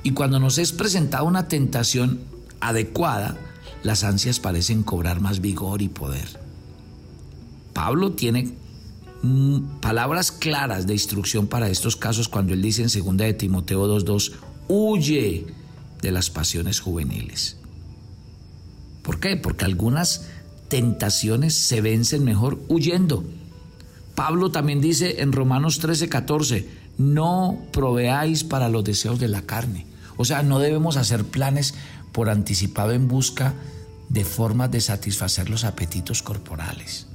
Y 0.03 0.13
cuando 0.13 0.39
nos 0.39 0.59
es 0.59 0.73
presentada 0.73 1.23
una 1.23 1.49
tentación 1.49 2.21
adecuada, 2.61 3.39
las 3.83 4.05
ansias 4.05 4.41
parecen 4.41 4.83
cobrar 4.83 5.21
más 5.21 5.41
vigor 5.41 5.83
y 5.83 5.89
poder. 5.89 6.41
Pablo 7.73 8.13
tiene 8.13 8.53
palabras 9.81 10.33
claras 10.33 10.87
de 10.87 10.95
instrucción 10.95 11.47
para 11.47 11.69
estos 11.69 11.97
casos 11.97 12.29
cuando 12.29 12.55
él 12.55 12.63
dice 12.63 12.83
en 12.83 12.89
2 12.89 13.17
de 13.17 13.35
Timoteo 13.35 13.87
2.2, 13.87 14.33
huye 14.69 15.47
de 16.01 16.13
las 16.13 16.31
pasiones 16.31 16.81
juveniles. 16.81 17.57
¿Por 19.03 19.21
qué? 19.21 19.37
Porque 19.37 19.65
algunas 19.65 20.27
tentaciones 20.69 21.55
se 21.55 21.81
vencen 21.81 22.25
mejor 22.25 22.61
huyendo. 22.69 23.25
Pablo 24.15 24.51
también 24.51 24.81
dice 24.81 25.21
en 25.23 25.33
Romanos 25.33 25.81
13:14, 25.81 26.67
no 26.99 27.59
proveáis 27.73 28.45
para 28.45 28.69
los 28.69 28.85
deseos 28.85 29.19
de 29.19 29.29
la 29.29 29.43
carne. 29.43 29.87
O 30.17 30.25
sea, 30.25 30.43
no 30.43 30.59
debemos 30.59 30.97
hacer 30.97 31.25
planes 31.25 31.75
por 32.13 32.29
anticipado 32.29 32.93
en 32.93 33.09
busca 33.09 33.55
de 34.09 34.25
formas 34.25 34.71
de 34.71 34.81
satisfacer 34.81 35.49
los 35.49 35.65
apetitos 35.65 36.23
corporales. 36.23 37.07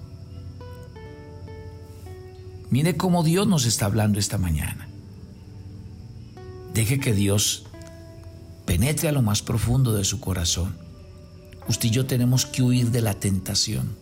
Mire 2.75 2.97
cómo 2.97 3.23
Dios 3.23 3.47
nos 3.47 3.65
está 3.65 3.85
hablando 3.85 4.19
esta 4.19 4.37
mañana. 4.37 4.89
Deje 6.73 6.99
que 6.99 7.13
Dios 7.13 7.67
penetre 8.65 9.07
a 9.07 9.13
lo 9.13 9.21
más 9.21 9.41
profundo 9.41 9.93
de 9.93 10.03
su 10.03 10.19
corazón. 10.19 10.75
Usted 11.69 11.87
y 11.87 11.91
yo 11.91 12.05
tenemos 12.05 12.45
que 12.45 12.63
huir 12.63 12.91
de 12.91 12.99
la 12.99 13.13
tentación, 13.13 13.95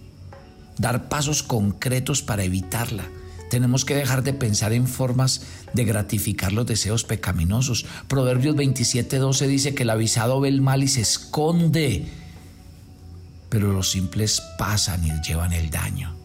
dar 0.79 1.07
pasos 1.07 1.43
concretos 1.43 2.23
para 2.23 2.45
evitarla. 2.45 3.03
Tenemos 3.51 3.85
que 3.85 3.93
dejar 3.93 4.23
de 4.23 4.33
pensar 4.33 4.73
en 4.73 4.87
formas 4.87 5.43
de 5.73 5.85
gratificar 5.85 6.51
los 6.51 6.65
deseos 6.65 7.03
pecaminosos. 7.03 7.85
Proverbios 8.07 8.55
27:12 8.55 9.45
dice 9.45 9.75
que 9.75 9.83
el 9.83 9.91
avisado 9.91 10.39
ve 10.39 10.49
el 10.49 10.61
mal 10.61 10.81
y 10.81 10.87
se 10.87 11.01
esconde, 11.01 12.07
pero 13.49 13.71
los 13.71 13.91
simples 13.91 14.41
pasan 14.57 15.05
y 15.05 15.11
llevan 15.21 15.53
el 15.53 15.69
daño. 15.69 16.22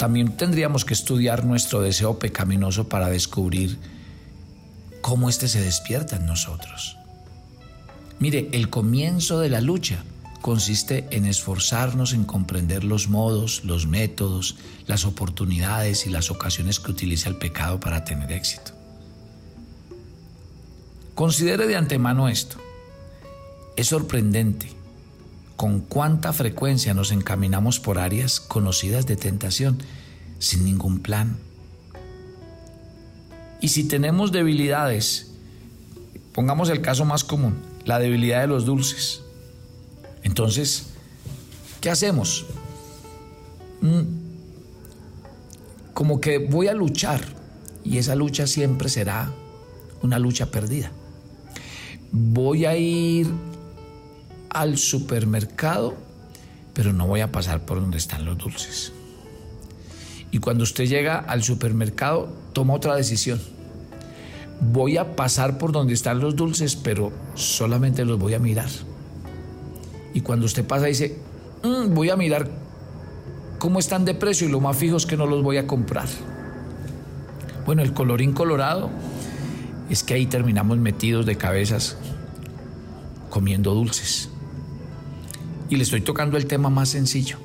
También 0.00 0.34
tendríamos 0.34 0.86
que 0.86 0.94
estudiar 0.94 1.44
nuestro 1.44 1.82
deseo 1.82 2.18
pecaminoso 2.18 2.88
para 2.88 3.10
descubrir 3.10 3.76
cómo 5.02 5.28
éste 5.28 5.46
se 5.46 5.60
despierta 5.60 6.16
en 6.16 6.24
nosotros. 6.24 6.96
Mire, 8.18 8.48
el 8.52 8.70
comienzo 8.70 9.40
de 9.40 9.50
la 9.50 9.60
lucha 9.60 10.02
consiste 10.40 11.06
en 11.10 11.26
esforzarnos 11.26 12.14
en 12.14 12.24
comprender 12.24 12.82
los 12.82 13.10
modos, 13.10 13.62
los 13.62 13.86
métodos, 13.86 14.56
las 14.86 15.04
oportunidades 15.04 16.06
y 16.06 16.08
las 16.08 16.30
ocasiones 16.30 16.80
que 16.80 16.92
utiliza 16.92 17.28
el 17.28 17.36
pecado 17.36 17.78
para 17.78 18.02
tener 18.02 18.32
éxito. 18.32 18.72
Considere 21.14 21.66
de 21.66 21.76
antemano 21.76 22.30
esto. 22.30 22.56
Es 23.76 23.88
sorprendente 23.88 24.79
con 25.60 25.80
cuánta 25.80 26.32
frecuencia 26.32 26.94
nos 26.94 27.12
encaminamos 27.12 27.80
por 27.80 27.98
áreas 27.98 28.40
conocidas 28.40 29.06
de 29.06 29.16
tentación 29.16 29.76
sin 30.38 30.64
ningún 30.64 31.00
plan. 31.00 31.36
Y 33.60 33.68
si 33.68 33.84
tenemos 33.84 34.32
debilidades, 34.32 35.32
pongamos 36.32 36.70
el 36.70 36.80
caso 36.80 37.04
más 37.04 37.24
común, 37.24 37.56
la 37.84 37.98
debilidad 37.98 38.40
de 38.40 38.46
los 38.46 38.64
dulces. 38.64 39.20
Entonces, 40.22 40.94
¿qué 41.82 41.90
hacemos? 41.90 42.46
Mm, 43.82 44.00
como 45.92 46.22
que 46.22 46.38
voy 46.38 46.68
a 46.68 46.72
luchar 46.72 47.20
y 47.84 47.98
esa 47.98 48.14
lucha 48.14 48.46
siempre 48.46 48.88
será 48.88 49.30
una 50.00 50.18
lucha 50.18 50.50
perdida. 50.50 50.90
Voy 52.12 52.64
a 52.64 52.78
ir 52.78 53.49
al 54.50 54.76
supermercado, 54.78 55.94
pero 56.74 56.92
no 56.92 57.06
voy 57.06 57.20
a 57.20 57.32
pasar 57.32 57.64
por 57.64 57.80
donde 57.80 57.98
están 57.98 58.24
los 58.24 58.36
dulces. 58.36 58.92
Y 60.32 60.38
cuando 60.38 60.64
usted 60.64 60.86
llega 60.86 61.18
al 61.18 61.42
supermercado, 61.42 62.28
toma 62.52 62.74
otra 62.74 62.94
decisión. 62.94 63.40
Voy 64.60 64.96
a 64.96 65.16
pasar 65.16 65.58
por 65.58 65.72
donde 65.72 65.94
están 65.94 66.20
los 66.20 66.36
dulces, 66.36 66.76
pero 66.76 67.12
solamente 67.34 68.04
los 68.04 68.18
voy 68.18 68.34
a 68.34 68.38
mirar. 68.38 68.68
Y 70.14 70.20
cuando 70.20 70.46
usted 70.46 70.64
pasa, 70.64 70.86
dice, 70.86 71.18
mm, 71.62 71.94
voy 71.94 72.10
a 72.10 72.16
mirar 72.16 72.48
cómo 73.58 73.78
están 73.78 74.04
de 74.04 74.14
precio 74.14 74.48
y 74.48 74.50
lo 74.50 74.60
más 74.60 74.76
fijo 74.76 74.96
es 74.96 75.06
que 75.06 75.16
no 75.16 75.26
los 75.26 75.42
voy 75.42 75.56
a 75.56 75.66
comprar. 75.66 76.08
Bueno, 77.66 77.82
el 77.82 77.92
colorín 77.92 78.32
colorado 78.32 78.90
es 79.88 80.02
que 80.02 80.14
ahí 80.14 80.26
terminamos 80.26 80.78
metidos 80.78 81.26
de 81.26 81.36
cabezas 81.36 81.96
comiendo 83.28 83.74
dulces. 83.74 84.29
Y 85.70 85.76
le 85.76 85.84
estoy 85.84 86.00
tocando 86.00 86.36
el 86.36 86.46
tema 86.46 86.68
más 86.68 86.88
sencillo. 86.88 87.38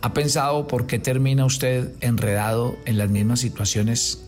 ¿Ha 0.00 0.14
pensado 0.14 0.66
por 0.66 0.86
qué 0.86 0.98
termina 0.98 1.44
usted 1.44 1.92
enredado 2.00 2.78
en 2.86 2.96
las 2.96 3.10
mismas 3.10 3.40
situaciones 3.40 4.24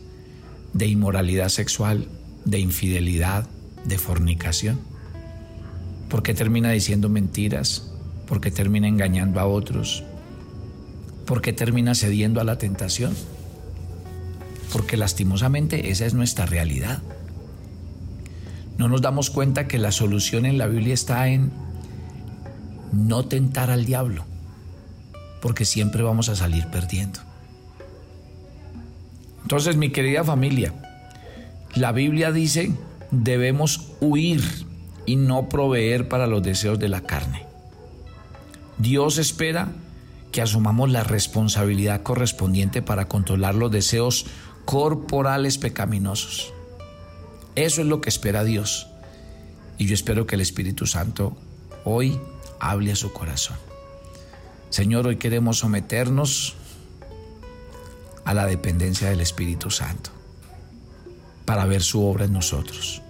de 0.74 0.86
inmoralidad 0.86 1.48
sexual, 1.48 2.08
de 2.44 2.58
infidelidad, 2.58 3.48
de 3.86 3.96
fornicación? 3.96 4.80
¿Por 6.10 6.22
qué 6.22 6.34
termina 6.34 6.70
diciendo 6.70 7.08
mentiras? 7.08 7.90
¿Por 8.28 8.42
qué 8.42 8.50
termina 8.50 8.86
engañando 8.86 9.40
a 9.40 9.46
otros? 9.46 10.04
¿Por 11.24 11.40
qué 11.40 11.54
termina 11.54 11.94
cediendo 11.94 12.42
a 12.42 12.44
la 12.44 12.58
tentación? 12.58 13.16
Porque 14.72 14.98
lastimosamente 14.98 15.90
esa 15.90 16.04
es 16.04 16.12
nuestra 16.12 16.44
realidad. 16.44 17.02
No 18.76 18.88
nos 18.88 19.00
damos 19.00 19.30
cuenta 19.30 19.66
que 19.66 19.78
la 19.78 19.90
solución 19.90 20.44
en 20.44 20.58
la 20.58 20.66
Biblia 20.66 20.92
está 20.92 21.28
en 21.28 21.69
no 22.92 23.24
tentar 23.24 23.70
al 23.70 23.84
diablo, 23.84 24.24
porque 25.40 25.64
siempre 25.64 26.02
vamos 26.02 26.28
a 26.28 26.36
salir 26.36 26.66
perdiendo. 26.68 27.20
Entonces, 29.42 29.76
mi 29.76 29.90
querida 29.90 30.24
familia, 30.24 30.72
la 31.74 31.92
Biblia 31.92 32.32
dice, 32.32 32.72
debemos 33.10 33.92
huir 34.00 34.42
y 35.06 35.16
no 35.16 35.48
proveer 35.48 36.08
para 36.08 36.26
los 36.26 36.42
deseos 36.42 36.78
de 36.78 36.88
la 36.88 37.00
carne. 37.00 37.46
Dios 38.78 39.18
espera 39.18 39.72
que 40.32 40.42
asumamos 40.42 40.90
la 40.90 41.02
responsabilidad 41.02 42.02
correspondiente 42.02 42.82
para 42.82 43.08
controlar 43.08 43.54
los 43.54 43.70
deseos 43.70 44.26
corporales 44.64 45.58
pecaminosos. 45.58 46.52
Eso 47.56 47.80
es 47.80 47.86
lo 47.86 48.00
que 48.00 48.08
espera 48.08 48.44
Dios. 48.44 48.88
Y 49.78 49.86
yo 49.86 49.94
espero 49.94 50.26
que 50.26 50.36
el 50.36 50.40
Espíritu 50.40 50.86
Santo 50.86 51.36
hoy 51.84 52.20
hable 52.60 52.92
a 52.92 52.96
su 52.96 53.12
corazón. 53.12 53.56
Señor, 54.70 55.06
hoy 55.06 55.16
queremos 55.16 55.58
someternos 55.58 56.54
a 58.24 58.34
la 58.34 58.46
dependencia 58.46 59.10
del 59.10 59.20
Espíritu 59.20 59.70
Santo 59.70 60.10
para 61.44 61.64
ver 61.66 61.82
su 61.82 62.04
obra 62.04 62.26
en 62.26 62.32
nosotros. 62.32 63.02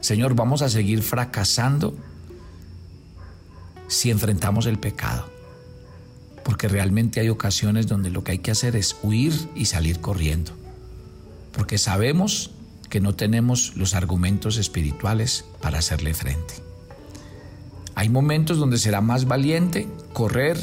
Señor, 0.00 0.34
vamos 0.34 0.62
a 0.62 0.68
seguir 0.68 1.02
fracasando 1.02 1.94
si 3.86 4.10
enfrentamos 4.10 4.66
el 4.66 4.78
pecado, 4.78 5.28
porque 6.44 6.68
realmente 6.68 7.20
hay 7.20 7.28
ocasiones 7.28 7.86
donde 7.86 8.10
lo 8.10 8.24
que 8.24 8.32
hay 8.32 8.38
que 8.38 8.50
hacer 8.50 8.74
es 8.74 8.96
huir 9.02 9.32
y 9.54 9.66
salir 9.66 10.00
corriendo, 10.00 10.52
porque 11.52 11.78
sabemos 11.78 12.50
que 12.90 13.00
no 13.00 13.14
tenemos 13.14 13.76
los 13.76 13.94
argumentos 13.94 14.56
espirituales 14.56 15.44
para 15.60 15.78
hacerle 15.78 16.14
frente. 16.14 16.67
Hay 17.98 18.10
momentos 18.10 18.58
donde 18.58 18.78
será 18.78 19.00
más 19.00 19.24
valiente 19.24 19.88
correr, 20.12 20.56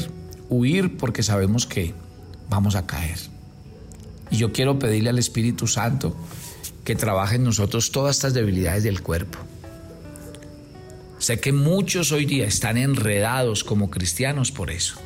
huir, 0.48 0.96
porque 0.96 1.22
sabemos 1.22 1.66
que 1.66 1.92
vamos 2.48 2.76
a 2.76 2.86
caer. 2.86 3.18
Y 4.30 4.38
yo 4.38 4.54
quiero 4.54 4.78
pedirle 4.78 5.10
al 5.10 5.18
Espíritu 5.18 5.66
Santo 5.66 6.16
que 6.82 6.96
trabaje 6.96 7.36
en 7.36 7.44
nosotros 7.44 7.92
todas 7.92 8.16
estas 8.16 8.32
debilidades 8.32 8.84
del 8.84 9.02
cuerpo. 9.02 9.38
Sé 11.18 11.38
que 11.38 11.52
muchos 11.52 12.10
hoy 12.10 12.24
día 12.24 12.46
están 12.46 12.78
enredados 12.78 13.64
como 13.64 13.90
cristianos 13.90 14.50
por 14.50 14.70
eso. 14.70 14.96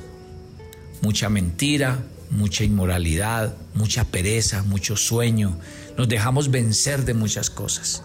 Mucha 1.03 1.29
mentira, 1.31 2.05
mucha 2.31 2.62
inmoralidad, 2.62 3.57
mucha 3.75 4.05
pereza, 4.05 4.62
mucho 4.62 4.97
sueño. 4.97 5.59
Nos 5.99 6.09
dejamos 6.09 6.53
vencer 6.53 7.05
de 7.05 7.14
muchas 7.14 7.51
cosas. 7.51 8.05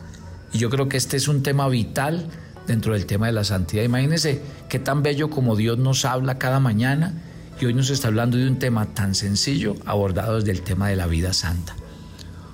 Y 0.51 0.57
yo 0.57 0.71
creo 0.71 0.89
que 0.89 0.97
este 0.97 1.15
es 1.15 1.27
un 1.27 1.43
tema 1.43 1.69
vital 1.69 2.27
dentro 2.67 2.93
del 2.93 3.06
tema 3.06 3.28
de 3.28 3.34
la 3.34 3.43
santidad. 3.43 3.84
Imagínense 3.84 4.41
qué 4.69 4.80
tan 4.80 5.04
bello 5.04 5.30
como 5.30 5.56
Dios 5.56 5.78
nos 5.78 6.06
habla 6.06 6.38
cada 6.38 6.60
mañana 6.60 7.13
y 7.60 7.65
hoy 7.65 7.73
nos 7.73 7.89
está 7.89 8.08
hablando 8.08 8.38
de 8.38 8.47
un 8.47 8.60
tema 8.60 8.93
tan 8.93 9.15
sencillo 9.15 9.75
abordado 9.86 10.36
desde 10.36 10.51
el 10.51 10.62
tema 10.62 10.89
de 10.89 10.95
la 10.95 11.08
vida 11.08 11.34
santa. 11.34 11.75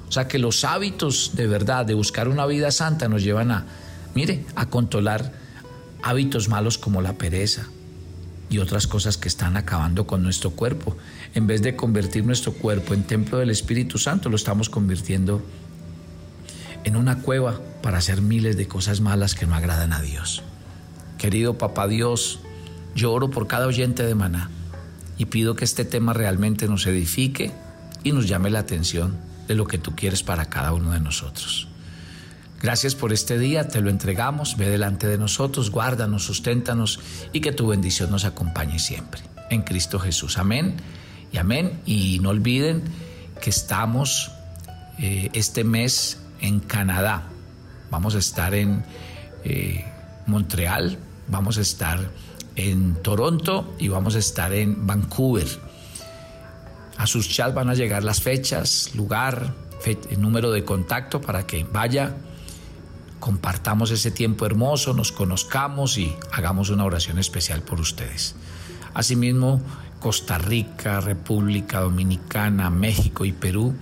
O 0.08 0.12
sea 0.12 0.28
que 0.28 0.40
los 0.40 0.64
hábitos 0.66 1.32
de 1.36 1.48
verdad 1.48 1.86
de 1.86 1.94
buscar 1.94 2.28
una 2.28 2.46
vida 2.46 2.72
santa 2.72 3.08
nos 3.08 3.24
llevan 3.24 3.52
a, 3.52 3.66
mire, 4.14 4.46
a 4.56 4.68
controlar 4.68 5.32
hábitos 6.04 6.50
malos 6.50 6.78
como 6.78 7.02
la 7.02 7.14
pereza 7.14 7.68
y 8.50 8.58
otras 8.58 8.86
cosas 8.86 9.18
que 9.18 9.30
están 9.30 9.56
acabando 9.56 10.06
con 10.06 10.22
nuestro 10.22 10.52
cuerpo. 10.52 10.98
En 11.34 11.48
vez 11.48 11.62
de 11.62 11.78
convertir 11.78 12.26
nuestro 12.26 12.52
cuerpo 12.52 12.94
en 12.94 13.04
templo 13.04 13.38
del 13.38 13.50
Espíritu 13.50 13.98
Santo, 13.98 14.30
lo 14.30 14.36
estamos 14.36 14.70
convirtiendo 14.70 15.42
en 16.84 16.98
una 16.98 17.20
cueva 17.20 17.62
para 17.82 17.98
hacer 17.98 18.22
miles 18.22 18.58
de 18.58 18.68
cosas 18.68 19.02
malas 19.02 19.36
que 19.36 19.46
no 19.46 19.56
agradan 19.56 19.94
a 19.94 20.02
Dios. 20.02 20.44
Querido 21.18 21.58
Papá 21.58 21.88
Dios, 21.88 22.40
yo 22.96 23.12
oro 23.12 23.30
por 23.30 23.48
cada 23.48 23.68
oyente 23.68 24.04
de 24.04 24.16
Maná 24.16 24.50
y 25.18 25.26
pido 25.26 25.56
que 25.56 25.66
este 25.66 25.86
tema 25.86 26.14
realmente 26.14 26.68
nos 26.68 26.86
edifique 26.88 27.52
y 28.04 28.12
nos 28.12 28.28
llame 28.28 28.50
la 28.50 28.60
atención 28.60 29.18
de 29.48 29.56
lo 29.56 29.68
que 29.68 29.78
tú 29.78 29.96
quieres 29.96 30.24
para 30.24 30.46
cada 30.46 30.74
uno 30.74 30.92
de 30.92 31.00
nosotros. 31.00 31.68
Gracias 32.62 32.94
por 32.94 33.12
este 33.12 33.40
día, 33.40 33.68
te 33.68 33.82
lo 33.82 33.90
entregamos, 33.90 34.56
ve 34.56 34.70
delante 34.70 35.08
de 35.08 35.18
nosotros, 35.18 35.72
guárdanos, 35.72 36.24
susténtanos 36.24 37.00
y 37.34 37.42
que 37.42 37.52
tu 37.52 37.68
bendición 37.68 38.12
nos 38.12 38.24
acompañe 38.24 38.78
siempre. 38.78 39.22
En 39.50 39.64
Cristo 39.64 40.00
Jesús. 40.00 40.38
Amén 40.38 40.76
y 41.32 41.38
amén. 41.38 41.82
Y 41.86 42.20
no 42.22 42.30
olviden 42.30 42.84
que 43.42 43.50
estamos 43.50 44.32
eh, 45.00 45.30
este 45.34 45.64
mes 45.64 46.20
en 46.40 46.60
Canadá. 46.60 47.31
Vamos 47.92 48.16
a 48.16 48.20
estar 48.20 48.56
en 48.56 48.84
eh, 49.44 49.86
Montreal, 50.26 50.98
vamos 51.28 51.58
a 51.58 51.62
estar 51.62 52.00
en 52.56 52.96
Toronto 53.04 53.76
y 53.78 53.90
vamos 53.90 54.16
a 54.16 54.20
estar 54.20 54.54
en 54.54 54.88
Vancouver. 54.88 55.48
A 56.98 57.06
sus 57.06 57.30
chats 57.30 57.54
van 57.54 57.70
a 57.70 57.74
llegar 57.74 58.04
las 58.04 58.22
fechas, 58.22 58.92
lugar, 58.96 59.54
número 60.18 60.52
de 60.52 60.64
contacto 60.64 61.22
para 61.22 61.46
que 61.46 61.64
vaya, 61.64 62.16
compartamos 63.20 63.92
ese 63.92 64.12
tiempo 64.12 64.46
hermoso, 64.46 64.94
nos 64.94 65.12
conozcamos 65.12 65.98
y 65.98 66.14
hagamos 66.32 66.70
una 66.70 66.86
oración 66.86 67.20
especial 67.20 67.62
por 67.62 67.80
ustedes. 67.80 68.36
Asimismo, 68.94 69.62
Costa 70.00 70.38
Rica, 70.38 71.00
República 71.00 71.80
Dominicana, 71.82 72.70
México 72.70 73.26
y 73.26 73.32
Perú, 73.32 73.76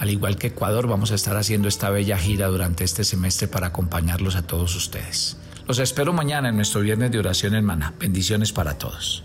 al 0.00 0.10
igual 0.10 0.36
que 0.36 0.48
Ecuador, 0.48 0.88
vamos 0.88 1.12
a 1.12 1.14
estar 1.14 1.36
haciendo 1.36 1.68
esta 1.68 1.90
bella 1.90 2.18
gira 2.18 2.48
durante 2.48 2.82
este 2.82 3.04
semestre 3.04 3.46
para 3.46 3.68
acompañarlos 3.68 4.34
a 4.34 4.42
todos 4.42 4.74
ustedes. 4.74 5.36
Los 5.68 5.78
espero 5.78 6.12
mañana 6.12 6.48
en 6.48 6.56
nuestro 6.56 6.80
viernes 6.80 7.12
de 7.12 7.20
oración 7.20 7.54
en 7.54 7.64
Maná. 7.64 7.94
Bendiciones 8.00 8.52
para 8.52 8.76
todos. 8.76 9.22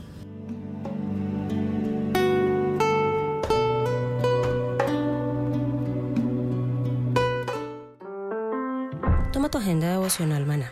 agenda 9.57 9.89
devocional 9.89 10.45
maná. 10.45 10.71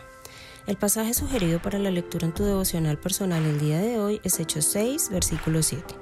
El 0.66 0.76
pasaje 0.76 1.14
sugerido 1.14 1.60
para 1.60 1.78
la 1.78 1.90
lectura 1.90 2.26
en 2.26 2.32
tu 2.32 2.44
devocional 2.44 2.98
personal 2.98 3.44
el 3.44 3.60
día 3.60 3.78
de 3.78 3.98
hoy 3.98 4.20
es 4.24 4.38
Hechos 4.38 4.64
6, 4.66 5.10
versículo 5.10 5.62
7. 5.62 5.94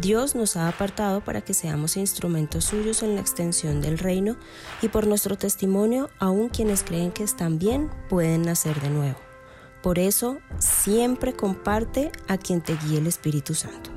Dios 0.00 0.36
nos 0.36 0.56
ha 0.56 0.68
apartado 0.68 1.22
para 1.22 1.40
que 1.40 1.54
seamos 1.54 1.96
instrumentos 1.96 2.64
suyos 2.64 3.02
en 3.02 3.16
la 3.16 3.20
extensión 3.20 3.80
del 3.80 3.98
reino 3.98 4.36
y 4.80 4.88
por 4.88 5.08
nuestro 5.08 5.36
testimonio 5.36 6.08
aún 6.20 6.50
quienes 6.50 6.84
creen 6.84 7.10
que 7.10 7.24
están 7.24 7.58
bien 7.58 7.90
pueden 8.08 8.42
nacer 8.42 8.80
de 8.80 8.90
nuevo. 8.90 9.18
Por 9.82 9.98
eso, 9.98 10.38
siempre 10.58 11.32
comparte 11.32 12.12
a 12.28 12.38
quien 12.38 12.60
te 12.60 12.76
guíe 12.76 12.98
el 12.98 13.08
Espíritu 13.08 13.54
Santo. 13.54 13.90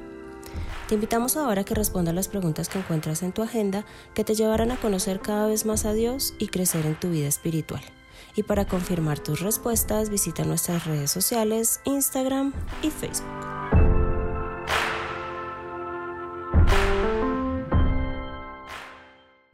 Te 0.87 0.95
invitamos 0.95 1.37
ahora 1.37 1.61
a 1.61 1.63
que 1.65 1.75
respondas 1.75 2.15
las 2.15 2.27
preguntas 2.27 2.67
que 2.67 2.79
encuentras 2.79 3.21
en 3.21 3.31
tu 3.31 3.43
agenda 3.43 3.85
que 4.15 4.23
te 4.23 4.33
llevarán 4.33 4.71
a 4.71 4.77
conocer 4.77 5.19
cada 5.19 5.47
vez 5.47 5.65
más 5.65 5.85
a 5.85 5.93
Dios 5.93 6.33
y 6.39 6.47
crecer 6.47 6.85
en 6.87 6.99
tu 6.99 7.11
vida 7.11 7.27
espiritual. 7.27 7.83
Y 8.35 8.43
para 8.43 8.65
confirmar 8.65 9.19
tus 9.19 9.41
respuestas, 9.41 10.09
visita 10.09 10.43
nuestras 10.45 10.85
redes 10.85 11.11
sociales, 11.11 11.79
Instagram 11.85 12.53
y 12.81 12.89
Facebook. 12.89 13.40